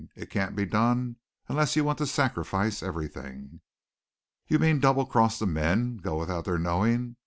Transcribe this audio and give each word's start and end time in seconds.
It 0.15 0.31
can't 0.31 0.55
be 0.55 0.65
done 0.65 1.17
unless 1.47 1.75
you 1.75 1.83
want 1.83 1.99
to 1.99 2.07
sacrifice 2.07 2.81
everything." 2.81 3.61
"You 4.47 4.57
mean 4.57 4.79
double 4.79 5.05
cross 5.05 5.37
the 5.37 5.45
men? 5.45 5.97
Go 5.97 6.17
without 6.17 6.45
their 6.45 6.57
knowing? 6.57 7.17